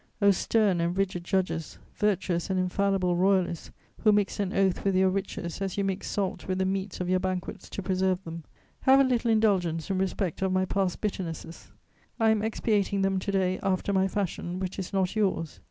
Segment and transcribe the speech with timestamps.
[0.19, 3.69] O stern and rigid judges, virtuous and infallible Royalists,
[3.99, 7.07] who mixed an oath with your riches as you mix salt with the meats of
[7.07, 8.43] your banquets to preserve them,
[8.79, 11.67] have a little indulgence in respect of my past bitternesses;
[12.19, 15.59] I am expiating them to day after my fashion, which is not yours.